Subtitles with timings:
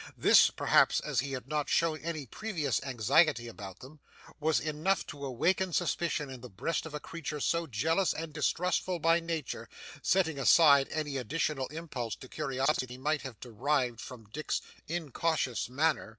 [0.17, 3.99] This, perhaps, as he had not shown any previous anxiety about them,
[4.39, 8.97] was enough to awaken suspicion in the breast of a creature so jealous and distrustful
[8.97, 9.69] by nature,
[10.01, 15.69] setting aside any additional impulse to curiosity that he might have derived from Dick's incautious
[15.69, 16.09] manner.